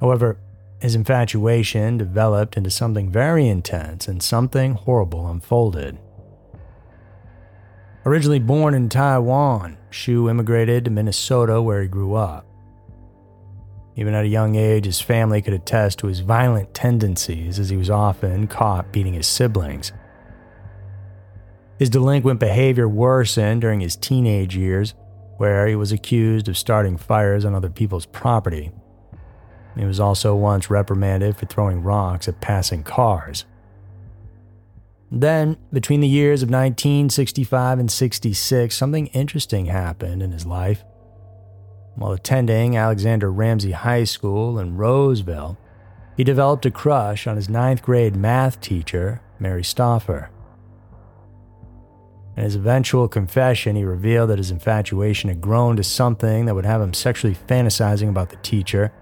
However, 0.00 0.38
his 0.80 0.94
infatuation 0.94 1.96
developed 1.96 2.56
into 2.56 2.70
something 2.70 3.10
very 3.10 3.48
intense 3.48 4.06
and 4.06 4.22
something 4.22 4.74
horrible 4.74 5.26
unfolded. 5.28 5.98
Originally 8.04 8.38
born 8.38 8.74
in 8.74 8.90
Taiwan, 8.90 9.78
Shiue 9.90 10.28
immigrated 10.28 10.84
to 10.84 10.90
Minnesota 10.90 11.62
where 11.62 11.80
he 11.80 11.88
grew 11.88 12.14
up. 12.14 12.46
Even 13.96 14.12
at 14.12 14.24
a 14.24 14.28
young 14.28 14.56
age, 14.56 14.84
his 14.84 15.00
family 15.00 15.40
could 15.40 15.54
attest 15.54 16.00
to 16.00 16.08
his 16.08 16.20
violent 16.20 16.74
tendencies 16.74 17.58
as 17.58 17.70
he 17.70 17.76
was 17.76 17.88
often 17.88 18.46
caught 18.46 18.92
beating 18.92 19.14
his 19.14 19.26
siblings. 19.26 19.92
His 21.78 21.90
delinquent 21.90 22.40
behavior 22.40 22.88
worsened 22.88 23.60
during 23.60 23.80
his 23.80 23.96
teenage 23.96 24.56
years, 24.56 24.94
where 25.36 25.66
he 25.66 25.74
was 25.74 25.92
accused 25.92 26.48
of 26.48 26.56
starting 26.56 26.96
fires 26.96 27.44
on 27.44 27.54
other 27.54 27.70
people's 27.70 28.06
property. 28.06 28.72
He 29.76 29.84
was 29.84 29.98
also 29.98 30.34
once 30.34 30.70
reprimanded 30.70 31.36
for 31.36 31.46
throwing 31.46 31.82
rocks 31.82 32.28
at 32.28 32.40
passing 32.40 32.82
cars. 32.82 33.44
Then, 35.10 35.56
between 35.72 36.00
the 36.00 36.08
years 36.08 36.42
of 36.42 36.48
1965 36.48 37.78
and 37.78 37.90
66, 37.90 38.74
something 38.74 39.06
interesting 39.08 39.66
happened 39.66 40.22
in 40.22 40.32
his 40.32 40.46
life. 40.46 40.84
While 41.96 42.12
attending 42.12 42.76
Alexander 42.76 43.30
Ramsey 43.30 43.72
High 43.72 44.04
School 44.04 44.58
in 44.58 44.76
Roseville, 44.76 45.56
he 46.16 46.24
developed 46.24 46.66
a 46.66 46.70
crush 46.70 47.26
on 47.26 47.36
his 47.36 47.48
ninth 47.48 47.82
grade 47.82 48.16
math 48.16 48.60
teacher, 48.60 49.20
Mary 49.38 49.62
Stauffer. 49.62 50.30
In 52.36 52.42
his 52.42 52.56
eventual 52.56 53.06
confession, 53.06 53.76
he 53.76 53.84
revealed 53.84 54.30
that 54.30 54.38
his 54.38 54.50
infatuation 54.50 55.28
had 55.28 55.40
grown 55.40 55.76
to 55.76 55.84
something 55.84 56.46
that 56.46 56.54
would 56.54 56.66
have 56.66 56.80
him 56.80 56.92
sexually 56.92 57.34
fantasizing 57.34 58.08
about 58.08 58.30
the 58.30 58.36
teacher. 58.36 58.92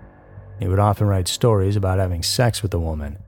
He 0.59 0.69
would 0.69 0.79
often 0.79 1.07
write 1.07 1.29
stories 1.29 1.77
about 1.77 1.99
having 1.99 2.23
sex 2.23 2.63
with 2.63 2.71
the 2.71 2.79
woman. 2.79 3.19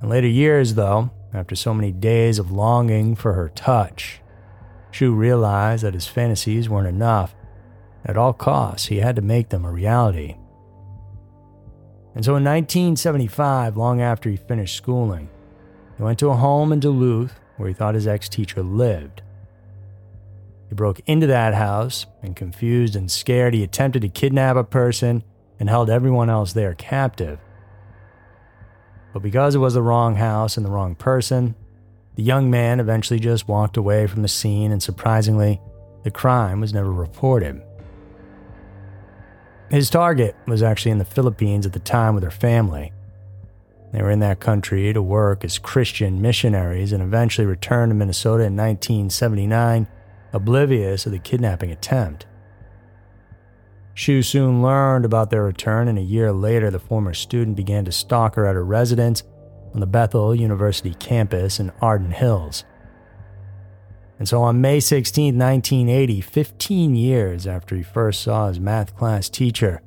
In 0.00 0.08
later 0.08 0.28
years, 0.28 0.74
though, 0.74 1.10
after 1.34 1.56
so 1.56 1.74
many 1.74 1.90
days 1.90 2.38
of 2.38 2.52
longing 2.52 3.16
for 3.16 3.32
her 3.32 3.48
touch, 3.48 4.20
Shiue 4.92 5.16
realized 5.16 5.82
that 5.82 5.94
his 5.94 6.06
fantasies 6.06 6.68
weren't 6.68 6.88
enough 6.88 7.34
at 8.04 8.16
all 8.16 8.32
costs, 8.32 8.86
he 8.86 8.98
had 8.98 9.16
to 9.16 9.22
make 9.22 9.50
them 9.50 9.64
a 9.64 9.70
reality. 9.70 10.36
And 12.14 12.24
so 12.24 12.36
in 12.36 12.44
1975, 12.44 13.76
long 13.76 14.00
after 14.00 14.30
he 14.30 14.36
finished 14.36 14.76
schooling, 14.76 15.28
he 15.96 16.02
went 16.02 16.18
to 16.20 16.30
a 16.30 16.36
home 16.36 16.72
in 16.72 16.80
Duluth 16.80 17.38
where 17.58 17.68
he 17.68 17.74
thought 17.74 17.94
his 17.94 18.06
ex 18.06 18.28
teacher 18.28 18.62
lived. 18.62 19.20
He 20.68 20.74
broke 20.74 21.00
into 21.06 21.26
that 21.26 21.54
house, 21.54 22.06
and 22.22 22.34
confused 22.34 22.96
and 22.96 23.10
scared, 23.10 23.54
he 23.54 23.62
attempted 23.62 24.02
to 24.02 24.08
kidnap 24.08 24.56
a 24.56 24.64
person 24.64 25.22
and 25.60 25.68
held 25.68 25.90
everyone 25.90 26.30
else 26.30 26.52
there 26.52 26.74
captive. 26.74 27.38
But 29.12 29.22
because 29.22 29.54
it 29.54 29.58
was 29.58 29.74
the 29.74 29.82
wrong 29.82 30.16
house 30.16 30.56
and 30.56 30.64
the 30.64 30.70
wrong 30.70 30.94
person, 30.94 31.54
the 32.14 32.22
young 32.22 32.50
man 32.50 32.80
eventually 32.80 33.18
just 33.18 33.48
walked 33.48 33.76
away 33.76 34.06
from 34.06 34.22
the 34.22 34.28
scene, 34.28 34.72
and 34.72 34.82
surprisingly, 34.82 35.60
the 36.04 36.10
crime 36.10 36.60
was 36.60 36.74
never 36.74 36.92
reported. 36.92 37.62
His 39.70 39.90
target 39.90 40.34
was 40.46 40.62
actually 40.62 40.92
in 40.92 40.98
the 40.98 41.04
Philippines 41.04 41.66
at 41.66 41.72
the 41.72 41.78
time 41.78 42.14
with 42.14 42.24
her 42.24 42.30
family. 42.30 42.92
They 43.92 44.02
were 44.02 44.10
in 44.10 44.20
that 44.20 44.40
country 44.40 44.92
to 44.92 45.02
work 45.02 45.44
as 45.44 45.58
Christian 45.58 46.20
missionaries 46.20 46.92
and 46.92 47.02
eventually 47.02 47.46
returned 47.46 47.90
to 47.90 47.94
Minnesota 47.94 48.44
in 48.44 48.56
1979, 48.56 49.86
oblivious 50.32 51.06
of 51.06 51.12
the 51.12 51.18
kidnapping 51.18 51.70
attempt. 51.70 52.26
Shiue 53.94 54.24
soon 54.24 54.62
learned 54.62 55.04
about 55.04 55.30
their 55.30 55.42
return, 55.42 55.88
and 55.88 55.98
a 55.98 56.02
year 56.02 56.32
later, 56.32 56.70
the 56.70 56.78
former 56.78 57.14
student 57.14 57.56
began 57.56 57.84
to 57.84 57.92
stalk 57.92 58.36
her 58.36 58.46
at 58.46 58.54
her 58.54 58.64
residence 58.64 59.24
on 59.74 59.80
the 59.80 59.86
Bethel 59.86 60.34
University 60.34 60.94
campus 60.94 61.58
in 61.58 61.72
Arden 61.80 62.12
Hills. 62.12 62.64
And 64.18 64.28
so 64.28 64.42
on 64.42 64.60
May 64.60 64.80
16, 64.80 65.36
1980, 65.36 66.20
15 66.20 66.94
years 66.94 67.46
after 67.46 67.76
he 67.76 67.82
first 67.82 68.22
saw 68.22 68.48
his 68.48 68.60
math 68.60 68.96
class 68.96 69.28
teacher, 69.28 69.80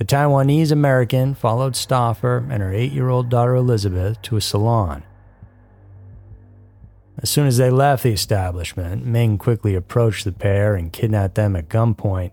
the 0.00 0.06
Taiwanese 0.06 0.72
American 0.72 1.34
followed 1.34 1.76
Stauffer 1.76 2.46
and 2.48 2.62
her 2.62 2.72
eight 2.72 2.90
year 2.90 3.10
old 3.10 3.28
daughter 3.28 3.54
Elizabeth 3.54 4.22
to 4.22 4.38
a 4.38 4.40
salon. 4.40 5.02
As 7.18 7.28
soon 7.28 7.46
as 7.46 7.58
they 7.58 7.68
left 7.68 8.04
the 8.04 8.12
establishment, 8.12 9.04
Ming 9.04 9.36
quickly 9.36 9.74
approached 9.74 10.24
the 10.24 10.32
pair 10.32 10.74
and 10.74 10.90
kidnapped 10.90 11.34
them 11.34 11.54
at 11.54 11.68
gunpoint. 11.68 12.30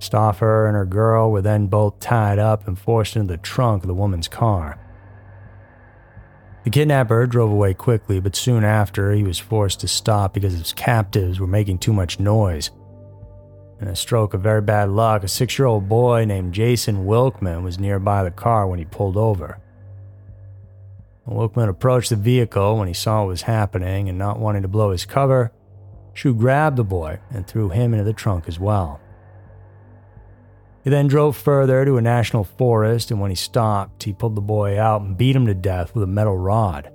Stauffer 0.00 0.66
and 0.66 0.74
her 0.74 0.84
girl 0.84 1.30
were 1.30 1.42
then 1.42 1.68
both 1.68 2.00
tied 2.00 2.40
up 2.40 2.66
and 2.66 2.76
forced 2.76 3.14
into 3.14 3.34
the 3.34 3.38
trunk 3.38 3.84
of 3.84 3.86
the 3.86 3.94
woman's 3.94 4.26
car. 4.26 4.76
The 6.64 6.70
kidnapper 6.70 7.28
drove 7.28 7.52
away 7.52 7.74
quickly, 7.74 8.18
but 8.18 8.34
soon 8.34 8.64
after, 8.64 9.12
he 9.12 9.22
was 9.22 9.38
forced 9.38 9.78
to 9.82 9.86
stop 9.86 10.34
because 10.34 10.54
his 10.54 10.72
captives 10.72 11.38
were 11.38 11.46
making 11.46 11.78
too 11.78 11.92
much 11.92 12.18
noise. 12.18 12.72
In 13.80 13.88
a 13.88 13.96
stroke 13.96 14.34
of 14.34 14.40
very 14.40 14.62
bad 14.62 14.90
luck, 14.90 15.24
a 15.24 15.28
six 15.28 15.58
year 15.58 15.66
old 15.66 15.88
boy 15.88 16.24
named 16.24 16.54
Jason 16.54 17.06
Wilkman 17.06 17.62
was 17.62 17.78
nearby 17.78 18.22
the 18.22 18.30
car 18.30 18.66
when 18.66 18.78
he 18.78 18.84
pulled 18.84 19.16
over. 19.16 19.58
Wilkman 21.28 21.68
approached 21.68 22.10
the 22.10 22.16
vehicle 22.16 22.78
when 22.78 22.88
he 22.88 22.94
saw 22.94 23.20
what 23.20 23.28
was 23.28 23.42
happening 23.42 24.08
and, 24.08 24.18
not 24.18 24.38
wanting 24.38 24.62
to 24.62 24.68
blow 24.68 24.90
his 24.90 25.06
cover, 25.06 25.52
Shiue 26.14 26.38
grabbed 26.38 26.76
the 26.76 26.84
boy 26.84 27.18
and 27.30 27.46
threw 27.46 27.70
him 27.70 27.92
into 27.92 28.04
the 28.04 28.12
trunk 28.12 28.46
as 28.46 28.60
well. 28.60 29.00
He 30.84 30.90
then 30.90 31.06
drove 31.06 31.36
further 31.36 31.84
to 31.84 31.96
a 31.96 32.02
national 32.02 32.44
forest, 32.44 33.10
and 33.10 33.20
when 33.20 33.30
he 33.30 33.34
stopped, 33.34 34.02
he 34.02 34.12
pulled 34.12 34.34
the 34.34 34.42
boy 34.42 34.78
out 34.78 35.00
and 35.00 35.16
beat 35.16 35.34
him 35.34 35.46
to 35.46 35.54
death 35.54 35.94
with 35.94 36.04
a 36.04 36.06
metal 36.06 36.36
rod. 36.36 36.92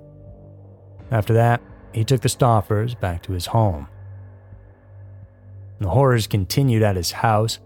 After 1.10 1.34
that, 1.34 1.60
he 1.92 2.04
took 2.04 2.20
the 2.20 2.28
Stauffers 2.28 2.98
back 2.98 3.22
to 3.24 3.32
his 3.32 3.46
home. 3.46 3.88
The 5.80 5.90
horrors 5.90 6.26
continued 6.26 6.82
at 6.82 6.96
his 6.96 7.12
house, 7.12 7.58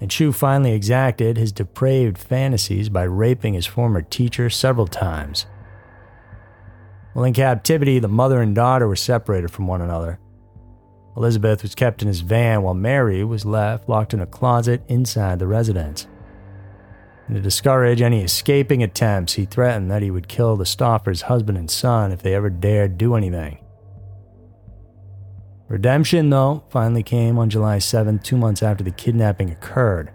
and 0.00 0.10
Shiue 0.10 0.34
finally 0.34 0.72
exacted 0.72 1.36
his 1.36 1.52
depraved 1.52 2.18
fantasies 2.18 2.88
by 2.88 3.04
raping 3.04 3.54
his 3.54 3.66
former 3.66 4.02
teacher 4.02 4.50
several 4.50 4.86
times. 4.86 5.46
While 7.12 7.24
in 7.24 7.34
captivity, 7.34 7.98
the 7.98 8.08
mother 8.08 8.40
and 8.40 8.54
daughter 8.54 8.86
were 8.86 8.96
separated 8.96 9.50
from 9.50 9.66
one 9.66 9.80
another, 9.80 10.18
Elizabeth 11.16 11.62
was 11.62 11.74
kept 11.74 12.00
in 12.00 12.08
his 12.08 12.20
van 12.20 12.62
while 12.62 12.74
Mary 12.74 13.22
was 13.22 13.44
left 13.44 13.88
locked 13.88 14.14
in 14.14 14.20
a 14.20 14.26
closet 14.26 14.82
inside 14.88 15.38
the 15.38 15.46
residence. 15.46 16.06
And 17.26 17.36
to 17.36 17.42
discourage 17.42 18.00
any 18.00 18.22
escaping 18.22 18.82
attempts, 18.82 19.34
he 19.34 19.44
threatened 19.44 19.90
that 19.90 20.02
he 20.02 20.10
would 20.10 20.28
kill 20.28 20.56
the 20.56 20.66
Stauffer's 20.66 21.22
husband 21.22 21.58
and 21.58 21.70
son 21.70 22.12
if 22.12 22.22
they 22.22 22.34
ever 22.34 22.50
dared 22.50 22.98
do 22.98 23.14
anything. 23.14 23.58
Redemption, 25.72 26.28
though, 26.28 26.64
finally 26.68 27.02
came 27.02 27.38
on 27.38 27.48
July 27.48 27.78
7th, 27.78 28.22
two 28.22 28.36
months 28.36 28.62
after 28.62 28.84
the 28.84 28.90
kidnapping 28.90 29.48
occurred. 29.48 30.12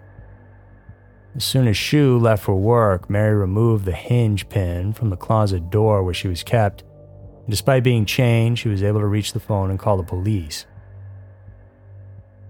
As 1.34 1.42
soon 1.42 1.66
as 1.66 1.74
Shiue 1.74 2.22
left 2.22 2.44
for 2.44 2.54
work, 2.54 3.10
Mary 3.10 3.34
removed 3.34 3.84
the 3.84 3.90
hinge 3.90 4.48
pin 4.48 4.92
from 4.92 5.10
the 5.10 5.16
closet 5.16 5.68
door 5.68 6.04
where 6.04 6.14
she 6.14 6.28
was 6.28 6.44
kept. 6.44 6.82
And 6.82 7.50
despite 7.50 7.82
being 7.82 8.06
chained, 8.06 8.60
she 8.60 8.68
was 8.68 8.84
able 8.84 9.00
to 9.00 9.08
reach 9.08 9.32
the 9.32 9.40
phone 9.40 9.68
and 9.68 9.80
call 9.80 9.96
the 9.96 10.04
police. 10.04 10.64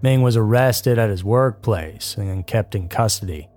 Ming 0.03 0.21
was 0.21 0.37
arrested 0.37 0.99
at 0.99 1.09
his 1.09 1.23
workplace 1.23 2.15
and 2.15 2.45
kept 2.45 2.75
in 2.75 2.89
custody. 2.89 3.49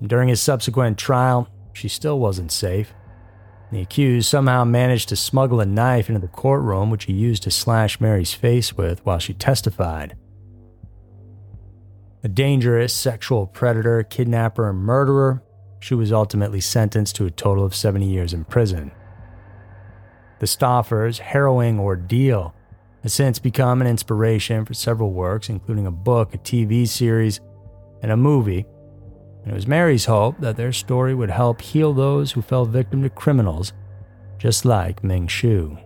During 0.00 0.28
his 0.28 0.40
subsequent 0.40 0.96
trial, 0.96 1.48
she 1.72 1.88
still 1.88 2.20
wasn't 2.20 2.52
safe. 2.52 2.94
The 3.72 3.80
accused 3.80 4.28
somehow 4.28 4.64
managed 4.64 5.08
to 5.10 5.16
smuggle 5.16 5.60
a 5.60 5.66
knife 5.66 6.08
into 6.08 6.20
the 6.20 6.28
courtroom, 6.28 6.90
which 6.90 7.04
he 7.04 7.12
used 7.12 7.44
to 7.44 7.50
slash 7.50 8.00
Mary's 8.00 8.34
face 8.34 8.76
with 8.76 9.04
while 9.06 9.18
she 9.18 9.32
testified. 9.32 10.16
A 12.24 12.28
dangerous 12.28 12.92
sexual 12.92 13.46
predator, 13.46 14.02
kidnapper, 14.02 14.68
and 14.68 14.78
murderer, 14.78 15.42
she 15.78 15.94
was 15.94 16.12
ultimately 16.12 16.60
sentenced 16.60 17.16
to 17.16 17.26
a 17.26 17.30
total 17.30 17.64
of 17.64 17.74
70 17.74 18.06
years 18.06 18.34
in 18.34 18.44
prison. 18.44 18.90
The 20.40 20.46
Stauffer's 20.46 21.18
harrowing 21.18 21.78
ordeal 21.78 22.54
has 23.02 23.14
since 23.14 23.38
become 23.38 23.80
an 23.80 23.86
inspiration 23.86 24.64
for 24.64 24.74
several 24.74 25.12
works, 25.12 25.48
including 25.48 25.86
a 25.86 25.90
book, 25.90 26.34
a 26.34 26.38
TV 26.38 26.86
series, 26.86 27.40
and 28.02 28.10
a 28.10 28.16
movie. 28.16 28.66
And 29.42 29.52
it 29.52 29.54
was 29.54 29.66
Mary's 29.66 30.04
hope 30.04 30.38
that 30.40 30.56
their 30.56 30.72
story 30.72 31.14
would 31.14 31.30
help 31.30 31.60
heal 31.60 31.92
those 31.92 32.32
who 32.32 32.42
fell 32.42 32.64
victim 32.64 33.02
to 33.02 33.10
criminals, 33.10 33.72
just 34.38 34.64
like 34.64 35.02
Ming 35.02 35.26
Shiue. 35.26 35.82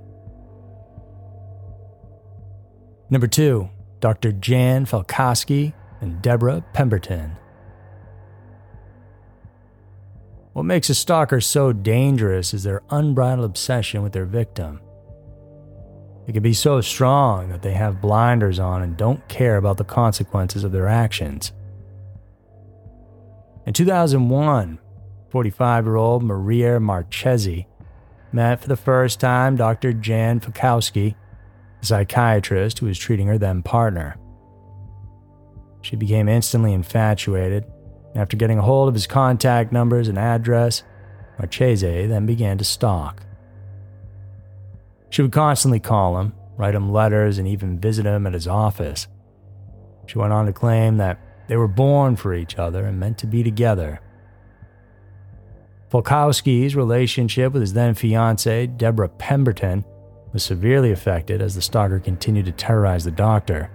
Number 3.10 3.26
two, 3.26 3.70
Dr. 4.00 4.32
Jan 4.32 4.86
Falkowski 4.86 5.72
and 6.00 6.20
Deborah 6.20 6.64
Pemberton. 6.72 7.36
What 10.52 10.64
makes 10.64 10.88
a 10.88 10.94
stalker 10.94 11.40
so 11.40 11.72
dangerous 11.72 12.54
is 12.54 12.62
their 12.62 12.82
unbridled 12.90 13.44
obsession 13.44 14.02
with 14.02 14.12
their 14.12 14.24
victim. 14.24 14.80
They 16.26 16.32
can 16.32 16.42
be 16.42 16.54
so 16.54 16.80
strong 16.80 17.48
that 17.50 17.62
they 17.62 17.72
have 17.72 18.00
blinders 18.00 18.58
on 18.58 18.82
and 18.82 18.96
don't 18.96 19.26
care 19.28 19.56
about 19.56 19.76
the 19.76 19.84
consequences 19.84 20.64
of 20.64 20.72
their 20.72 20.88
actions. 20.88 21.52
In 23.66 23.72
2001, 23.72 24.78
45 25.30 25.84
year 25.84 25.96
old 25.96 26.22
Maria 26.22 26.78
Marchese 26.78 27.66
met 28.30 28.60
for 28.60 28.68
the 28.68 28.76
first 28.76 29.20
time 29.20 29.56
Dr. 29.56 29.92
Jan 29.92 30.40
Falkowski, 30.40 31.14
a 31.80 31.84
psychiatrist 31.84 32.78
who 32.78 32.86
was 32.86 32.98
treating 32.98 33.26
her 33.26 33.38
then 33.38 33.62
partner. 33.62 34.16
She 35.80 35.96
became 35.96 36.28
instantly 36.28 36.72
infatuated. 36.72 37.64
And 38.12 38.22
after 38.22 38.36
getting 38.36 38.58
a 38.58 38.62
hold 38.62 38.88
of 38.88 38.94
his 38.94 39.06
contact 39.06 39.72
numbers 39.72 40.08
and 40.08 40.18
address, 40.18 40.82
Marchese 41.38 42.06
then 42.06 42.26
began 42.26 42.58
to 42.58 42.64
stalk. 42.64 43.22
She 45.10 45.22
would 45.22 45.32
constantly 45.32 45.80
call 45.80 46.18
him, 46.18 46.34
write 46.56 46.74
him 46.74 46.92
letters, 46.92 47.38
and 47.38 47.48
even 47.48 47.78
visit 47.78 48.04
him 48.04 48.26
at 48.26 48.34
his 48.34 48.46
office. 48.46 49.06
She 50.06 50.18
went 50.18 50.32
on 50.32 50.46
to 50.46 50.52
claim 50.52 50.98
that 50.98 51.18
they 51.46 51.56
were 51.56 51.68
born 51.68 52.16
for 52.16 52.34
each 52.34 52.56
other 52.58 52.84
and 52.84 52.98
meant 52.98 53.18
to 53.18 53.26
be 53.26 53.42
together. 53.42 54.00
Falkowski's 55.90 56.74
relationship 56.74 57.52
with 57.52 57.62
his 57.62 57.72
then 57.72 57.94
fiancee, 57.94 58.66
Deborah 58.66 59.08
Pemberton, 59.08 59.84
was 60.32 60.42
severely 60.42 60.90
affected 60.90 61.40
as 61.40 61.54
the 61.54 61.62
stalker 61.62 62.00
continued 62.00 62.46
to 62.46 62.52
terrorize 62.52 63.04
the 63.04 63.10
doctor. 63.12 63.70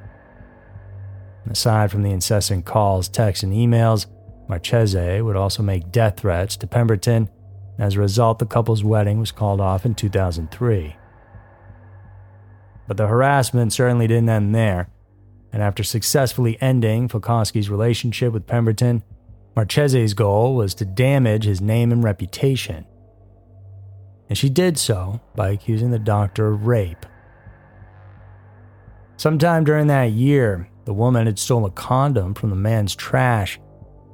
Aside 1.49 1.89
from 1.89 2.03
the 2.03 2.11
incessant 2.11 2.65
calls, 2.65 3.07
texts, 3.07 3.43
and 3.43 3.53
emails, 3.53 4.07
Marchese 4.49 5.21
would 5.21 5.37
also 5.37 5.63
make 5.63 5.91
death 5.91 6.19
threats 6.19 6.57
to 6.57 6.67
Pemberton. 6.67 7.29
As 7.77 7.95
a 7.95 7.99
result, 7.99 8.39
the 8.39 8.45
couple's 8.45 8.83
wedding 8.83 9.19
was 9.19 9.31
called 9.31 9.61
off 9.61 9.85
in 9.85 9.95
2003. 9.95 10.97
But 12.87 12.97
the 12.97 13.07
harassment 13.07 13.71
certainly 13.71 14.07
didn't 14.07 14.29
end 14.29 14.53
there, 14.53 14.89
and 15.51 15.63
after 15.63 15.83
successfully 15.83 16.57
ending 16.61 17.07
Falkowski's 17.07 17.69
relationship 17.69 18.33
with 18.33 18.47
Pemberton, 18.47 19.03
Marchese's 19.55 20.13
goal 20.13 20.55
was 20.55 20.73
to 20.75 20.85
damage 20.85 21.45
his 21.45 21.61
name 21.61 21.91
and 21.91 22.03
reputation. 22.03 22.85
And 24.29 24.37
she 24.37 24.49
did 24.49 24.77
so 24.77 25.19
by 25.35 25.49
accusing 25.49 25.91
the 25.91 25.99
doctor 25.99 26.47
of 26.47 26.67
rape. 26.67 27.05
Sometime 29.17 29.63
during 29.63 29.87
that 29.87 30.11
year, 30.11 30.69
the 30.85 30.93
woman 30.93 31.25
had 31.25 31.39
stolen 31.39 31.65
a 31.65 31.73
condom 31.73 32.33
from 32.33 32.51
the 32.51 32.55
man's 32.55 32.95
trash, 32.95 33.59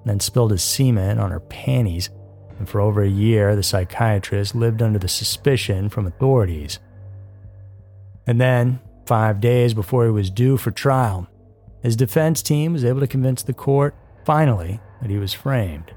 then 0.05 0.19
spilled 0.19 0.51
his 0.51 0.63
semen 0.63 1.19
on 1.19 1.31
her 1.31 1.41
panties, 1.41 2.09
and 2.57 2.67
for 2.67 2.79
over 2.79 3.03
a 3.03 3.09
year, 3.09 3.55
the 3.55 3.63
psychiatrist 3.63 4.55
lived 4.55 4.81
under 4.81 4.97
the 4.97 5.07
suspicion 5.07 5.89
from 5.89 6.07
authorities. 6.07 6.79
And 8.25 8.39
then, 8.39 8.79
five 9.05 9.39
days 9.39 9.73
before 9.73 10.05
he 10.05 10.11
was 10.11 10.29
due 10.29 10.57
for 10.57 10.71
trial, 10.71 11.27
his 11.81 11.95
defense 11.95 12.41
team 12.41 12.73
was 12.73 12.83
able 12.83 12.99
to 12.99 13.07
convince 13.07 13.43
the 13.43 13.53
court, 13.53 13.95
finally, 14.25 14.79
that 15.01 15.09
he 15.09 15.17
was 15.17 15.33
framed. 15.33 15.93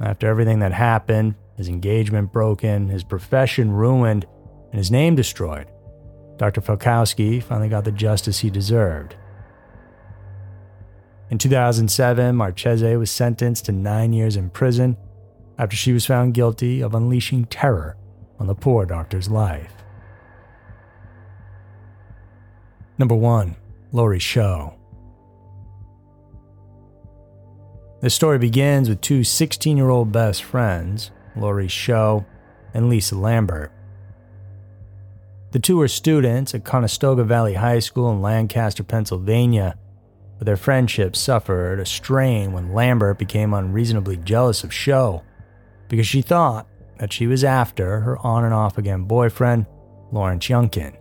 After 0.00 0.26
everything 0.26 0.58
that 0.58 0.72
happened, 0.72 1.36
his 1.56 1.68
engagement 1.68 2.32
broken, 2.32 2.88
his 2.88 3.04
profession 3.04 3.72
ruined, 3.72 4.26
and 4.70 4.78
his 4.78 4.90
name 4.90 5.14
destroyed, 5.14 5.68
Dr. 6.36 6.60
Falkowski 6.60 7.42
finally 7.42 7.68
got 7.68 7.84
the 7.84 7.92
justice 7.92 8.40
he 8.40 8.50
deserved. 8.50 9.16
In 11.30 11.38
2007, 11.38 12.36
Marchese 12.36 12.96
was 12.96 13.10
sentenced 13.10 13.64
to 13.66 13.72
nine 13.72 14.12
years 14.12 14.36
in 14.36 14.50
prison 14.50 14.96
after 15.58 15.76
she 15.76 15.92
was 15.92 16.04
found 16.04 16.34
guilty 16.34 16.80
of 16.80 16.94
unleashing 16.94 17.46
terror 17.46 17.96
on 18.38 18.46
the 18.46 18.54
poor 18.54 18.84
doctor's 18.84 19.30
life. 19.30 19.83
Number 22.96 23.14
1. 23.16 23.56
Laurie 23.90 24.20
Show. 24.20 24.74
The 28.00 28.10
story 28.10 28.38
begins 28.38 28.88
with 28.88 29.00
two 29.00 29.24
16 29.24 29.76
year 29.76 29.88
old 29.88 30.12
best 30.12 30.44
friends, 30.44 31.10
Laurie 31.34 31.68
Show 31.68 32.24
and 32.72 32.88
Lisa 32.88 33.16
Lambert. 33.16 33.72
The 35.50 35.58
two 35.58 35.78
were 35.78 35.88
students 35.88 36.54
at 36.54 36.64
Conestoga 36.64 37.24
Valley 37.24 37.54
High 37.54 37.78
School 37.78 38.10
in 38.10 38.20
Lancaster, 38.20 38.84
Pennsylvania, 38.84 39.76
but 40.38 40.46
their 40.46 40.56
friendship 40.56 41.16
suffered 41.16 41.80
a 41.80 41.86
strain 41.86 42.52
when 42.52 42.74
Lambert 42.74 43.18
became 43.18 43.54
unreasonably 43.54 44.18
jealous 44.18 44.62
of 44.62 44.72
Show 44.74 45.22
because 45.88 46.06
she 46.06 46.22
thought 46.22 46.68
that 46.98 47.12
she 47.12 47.26
was 47.26 47.42
after 47.42 48.00
her 48.00 48.18
on 48.18 48.44
and 48.44 48.54
off 48.54 48.78
again 48.78 49.04
boyfriend, 49.04 49.66
Lawrence 50.12 50.46
Yunkin. 50.46 50.96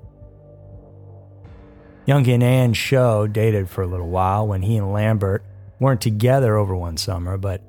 Yunkin 2.06 2.44
and 2.44 2.76
Show 2.76 3.28
dated 3.28 3.70
for 3.70 3.82
a 3.82 3.88
little 3.88 4.10
while 4.10 4.46
when 4.48 4.62
he 4.62 4.78
and 4.78 4.92
Lambert 4.92 5.44
weren't 5.80 6.02
together 6.02 6.58
over 6.58 6.76
one 6.76 6.98
summer, 6.98 7.38
but 7.38 7.62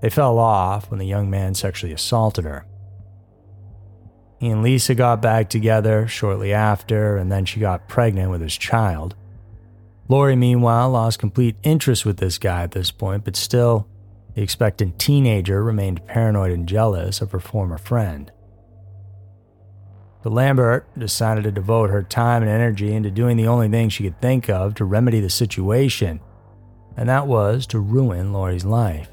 they 0.00 0.10
fell 0.10 0.38
off 0.38 0.90
when 0.90 0.98
the 0.98 1.06
young 1.06 1.30
man 1.30 1.54
sexually 1.54 1.92
assaulted 1.92 2.44
her. 2.44 2.64
He 4.40 4.48
and 4.48 4.62
Lisa 4.62 4.94
got 4.94 5.20
back 5.20 5.50
together 5.50 6.08
shortly 6.08 6.52
after, 6.52 7.16
and 7.16 7.30
then 7.30 7.44
she 7.44 7.60
got 7.60 7.88
pregnant 7.88 8.30
with 8.30 8.40
his 8.40 8.56
child. 8.56 9.14
Laurie, 10.08 10.34
meanwhile, 10.34 10.90
lost 10.90 11.18
complete 11.18 11.56
interest 11.62 12.04
with 12.04 12.16
this 12.16 12.38
guy 12.38 12.62
at 12.62 12.72
this 12.72 12.90
point, 12.90 13.24
but 13.24 13.36
still, 13.36 13.86
the 14.34 14.42
expectant 14.42 14.98
teenager 14.98 15.62
remained 15.62 16.06
paranoid 16.06 16.50
and 16.50 16.66
jealous 16.66 17.20
of 17.20 17.30
her 17.32 17.38
former 17.38 17.78
friend. 17.78 18.32
But 20.22 20.32
Lambert 20.32 20.86
decided 20.98 21.44
to 21.44 21.52
devote 21.52 21.90
her 21.90 22.02
time 22.02 22.42
and 22.42 22.50
energy 22.50 22.92
into 22.92 23.10
doing 23.10 23.36
the 23.36 23.46
only 23.46 23.68
thing 23.68 23.88
she 23.88 24.04
could 24.04 24.20
think 24.20 24.50
of 24.50 24.74
to 24.74 24.84
remedy 24.84 25.20
the 25.20 25.30
situation, 25.30 26.20
and 26.96 27.08
that 27.08 27.26
was 27.26 27.66
to 27.68 27.80
ruin 27.80 28.32
Laurie's 28.32 28.64
life. 28.64 29.08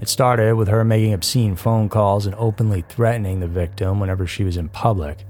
It 0.00 0.08
started 0.08 0.54
with 0.54 0.68
her 0.68 0.84
making 0.84 1.12
obscene 1.12 1.56
phone 1.56 1.88
calls 1.88 2.26
and 2.26 2.34
openly 2.36 2.84
threatening 2.88 3.40
the 3.40 3.48
victim 3.48 3.98
whenever 4.00 4.26
she 4.26 4.44
was 4.44 4.56
in 4.56 4.68
public. 4.68 5.24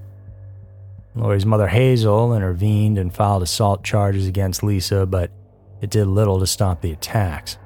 Laurie's 1.14 1.46
mother 1.46 1.68
Hazel 1.68 2.34
intervened 2.34 2.98
and 2.98 3.14
filed 3.14 3.42
assault 3.42 3.82
charges 3.82 4.26
against 4.26 4.62
Lisa, 4.62 5.06
but 5.06 5.30
it 5.80 5.90
did 5.90 6.06
little 6.06 6.38
to 6.38 6.46
stop 6.46 6.80
the 6.80 6.92
attacks. 6.92 7.58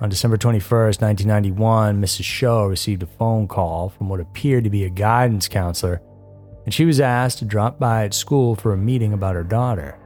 On 0.00 0.08
December 0.08 0.38
21, 0.38 0.70
1991, 0.70 2.00
Mrs. 2.00 2.24
Show 2.24 2.64
received 2.64 3.02
a 3.02 3.06
phone 3.06 3.46
call 3.46 3.90
from 3.90 4.08
what 4.08 4.18
appeared 4.20 4.64
to 4.64 4.70
be 4.70 4.84
a 4.84 4.90
guidance 4.90 5.46
counselor, 5.46 6.00
and 6.64 6.72
she 6.72 6.86
was 6.86 7.00
asked 7.00 7.40
to 7.40 7.44
drop 7.44 7.78
by 7.78 8.06
at 8.06 8.14
school 8.14 8.54
for 8.54 8.72
a 8.72 8.78
meeting 8.78 9.12
about 9.12 9.34
her 9.34 9.44
daughter. 9.44 9.98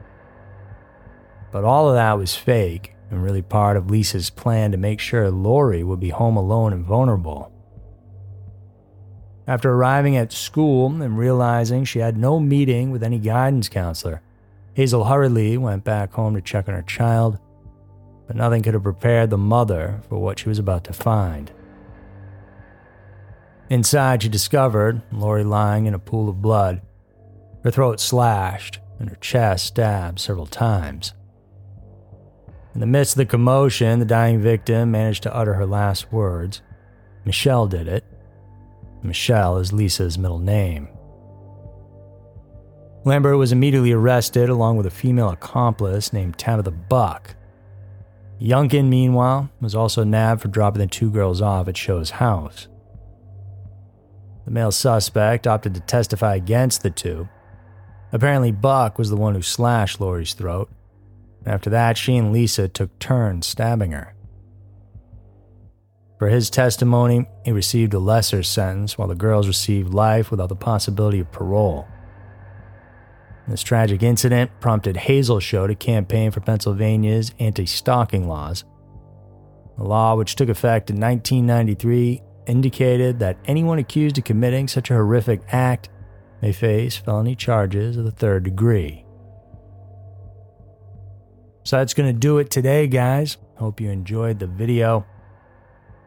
But 1.53 1.63
all 1.63 1.87
of 1.87 1.95
that 1.95 2.17
was 2.17 2.35
fake, 2.35 2.93
and 3.09 3.23
really 3.23 3.41
part 3.41 3.77
of 3.77 3.89
Lisa's 3.89 4.29
plan 4.29 4.71
to 4.71 4.77
make 4.77 4.99
sure 4.99 5.31
Laurie 5.31 5.83
would 5.83 6.01
be 6.01 6.09
home 6.09 6.35
alone 6.35 6.73
and 6.73 6.83
vulnerable. 6.83 7.53
After 9.47 9.71
arriving 9.71 10.17
at 10.17 10.33
school 10.33 11.01
and 11.01 11.17
realizing 11.17 11.85
she 11.85 11.99
had 11.99 12.17
no 12.17 12.37
meeting 12.41 12.91
with 12.91 13.01
any 13.01 13.19
guidance 13.19 13.69
counselor, 13.69 14.21
Hazel 14.73 15.05
hurriedly 15.05 15.57
went 15.57 15.85
back 15.85 16.11
home 16.11 16.35
to 16.35 16.41
check 16.41 16.67
on 16.67 16.75
her 16.75 16.81
child, 16.81 17.39
but 18.27 18.35
nothing 18.35 18.63
could 18.63 18.73
have 18.73 18.83
prepared 18.83 19.29
the 19.29 19.37
mother 19.37 20.01
for 20.09 20.17
what 20.19 20.39
she 20.39 20.49
was 20.49 20.59
about 20.59 20.83
to 20.85 20.93
find. 20.93 21.51
Inside, 23.69 24.23
she 24.23 24.29
discovered 24.29 25.01
Laurie 25.11 25.43
lying 25.43 25.85
in 25.85 25.93
a 25.93 25.99
pool 25.99 26.29
of 26.29 26.41
blood, 26.41 26.81
her 27.63 27.71
throat 27.71 27.99
slashed 27.99 28.79
and 28.99 29.09
her 29.09 29.15
chest 29.15 29.65
stabbed 29.65 30.19
several 30.19 30.45
times. 30.45 31.13
In 32.75 32.81
the 32.81 32.85
midst 32.85 33.13
of 33.13 33.17
the 33.17 33.25
commotion, 33.25 33.99
the 33.99 34.05
dying 34.05 34.39
victim 34.39 34.91
managed 34.91 35.23
to 35.23 35.35
utter 35.35 35.53
her 35.53 35.65
last 35.65 36.11
words. 36.11 36.61
Michelle 37.23 37.67
did 37.67 37.87
it. 37.87 38.03
Michelle 39.01 39.57
is 39.57 39.73
Lisa's 39.73 40.17
middle 40.17 40.39
name. 40.39 40.89
Lambert 43.05 43.37
was 43.37 43.51
immediately 43.51 43.91
arrested 43.91 44.49
along 44.49 44.77
with 44.77 44.87
a 44.87 44.91
female 44.91 45.29
accomplice 45.29 46.11
named 46.11 46.37
Tabitha 46.37 46.71
the 46.71 46.71
Buck. 46.71 47.35
Yunkin, 48.39 48.89
meanwhile, 48.89 49.49
was 49.61 49.75
also 49.75 50.03
nabbed 50.03 50.41
for 50.41 50.47
dropping 50.47 50.81
the 50.81 50.87
two 50.87 51.09
girls 51.09 51.41
off 51.41 51.67
at 51.67 51.77
Show's 51.77 52.11
house. 52.11 52.67
The 54.45 54.51
male 54.51 54.71
suspect 54.71 55.47
opted 55.47 55.73
to 55.75 55.79
testify 55.81 56.35
against 56.35 56.83
the 56.83 56.91
two. 56.91 57.27
Apparently, 58.11 58.51
Buck 58.51 58.97
was 58.97 59.09
the 59.09 59.15
one 59.15 59.35
who 59.35 59.41
slashed 59.41 59.99
Laurie's 59.99 60.33
throat, 60.33 60.69
after 61.45 61.69
that, 61.69 61.97
she 61.97 62.17
and 62.17 62.33
Lisa 62.33 62.67
took 62.67 62.97
turns 62.97 63.45
stabbing 63.45 63.91
her. 63.91 64.13
For 66.17 66.29
his 66.29 66.49
testimony, 66.49 67.27
he 67.43 67.51
received 67.51 67.93
a 67.93 67.99
lesser 67.99 68.41
sentence 68.41 68.97
while 68.97 69.07
the 69.07 69.15
girls 69.15 69.47
received 69.47 69.93
life 69.93 70.31
without 70.31 70.49
the 70.49 70.55
possibility 70.55 71.19
of 71.19 71.31
parole. 71.31 71.87
This 73.47 73.61
tragic 73.61 74.01
incident 74.01 74.49
prompted 74.59 74.97
Hazel 74.97 75.39
Show 75.39 75.67
to 75.67 75.75
campaign 75.75 76.31
for 76.31 76.39
Pennsylvania's 76.39 77.31
anti 77.39 77.65
stalking 77.65 78.27
laws. 78.27 78.63
The 79.77 79.83
law, 79.83 80.15
which 80.15 80.35
took 80.35 80.49
effect 80.49 80.89
in 80.89 80.99
1993, 80.99 82.21
indicated 82.47 83.19
that 83.19 83.37
anyone 83.45 83.77
accused 83.77 84.17
of 84.17 84.23
committing 84.23 84.67
such 84.67 84.89
a 84.89 84.95
horrific 84.95 85.41
act 85.49 85.89
may 86.41 86.51
face 86.51 86.97
felony 86.97 87.35
charges 87.35 87.97
of 87.97 88.05
the 88.05 88.11
third 88.11 88.43
degree. 88.43 89.05
So 91.63 91.77
that's 91.77 91.93
going 91.93 92.11
to 92.11 92.19
do 92.19 92.37
it 92.39 92.49
today, 92.49 92.87
guys. 92.87 93.37
Hope 93.55 93.81
you 93.81 93.89
enjoyed 93.89 94.39
the 94.39 94.47
video. 94.47 95.05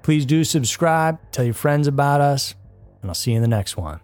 Please 0.02 0.24
do 0.24 0.44
subscribe, 0.44 1.18
tell 1.32 1.44
your 1.44 1.54
friends 1.54 1.86
about 1.86 2.20
us, 2.20 2.54
and 3.02 3.10
I'll 3.10 3.14
see 3.14 3.32
you 3.32 3.36
in 3.36 3.42
the 3.42 3.48
next 3.48 3.76
one. 3.76 4.00